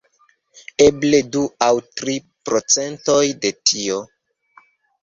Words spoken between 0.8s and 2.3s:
Eble du aŭ tri